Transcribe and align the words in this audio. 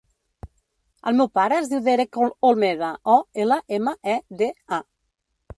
El 1.11 1.19
meu 1.19 1.27
pare 1.39 1.59
es 1.63 1.69
diu 1.73 1.83
Derek 1.89 2.19
Olmeda: 2.49 2.91
o, 3.17 3.19
ela, 3.45 3.59
ema, 3.79 3.95
e, 4.15 4.19
de, 4.43 4.53
a. 4.81 4.85